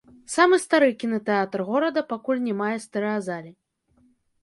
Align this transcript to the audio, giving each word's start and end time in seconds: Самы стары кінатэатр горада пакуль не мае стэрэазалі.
Самы 0.35 0.55
стары 0.63 0.87
кінатэатр 1.03 1.65
горада 1.69 2.05
пакуль 2.17 2.43
не 2.49 2.59
мае 2.65 2.73
стэрэазалі. 2.89 3.51